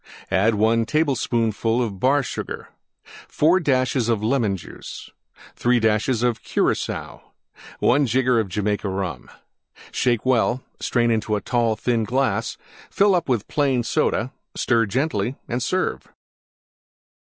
[0.29, 2.69] 1 tablespoonful Bar Sugar.
[3.27, 5.11] 4 dashes Lemon Juice.
[5.55, 7.21] 3 dashes Curacoa.
[7.77, 9.29] 1 jigger Jamaica Rum.
[9.91, 12.57] Shake well; strain into tall, thin glass;
[12.89, 16.07] fill up with Plain Soda; stir gently and serve.